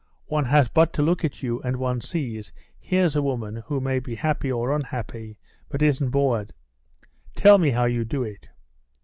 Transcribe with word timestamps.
"One 0.25 0.45
has 0.45 0.67
but 0.67 0.93
to 0.93 1.03
look 1.03 1.23
at 1.23 1.43
you 1.43 1.61
and 1.61 1.75
one 1.75 2.01
sees, 2.01 2.51
here's 2.79 3.15
a 3.15 3.21
woman 3.21 3.57
who 3.67 3.79
may 3.79 3.99
be 3.99 4.15
happy 4.15 4.51
or 4.51 4.73
unhappy, 4.75 5.37
but 5.69 5.83
isn't 5.83 6.09
bored. 6.09 6.53
Tell 7.35 7.59
me 7.59 7.69
how 7.69 7.85
you 7.85 8.03
do 8.03 8.23
it?" 8.23 8.49